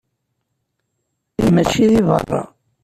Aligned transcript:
Mačči 1.53 1.83
di 1.91 1.99
berra. 2.07 2.41